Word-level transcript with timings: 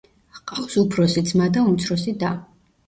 ჰყავს 0.37 0.79
უფროსი 0.83 1.25
ძმა 1.33 1.51
და 1.59 1.69
უმცროსი 1.71 2.17
და. 2.27 2.35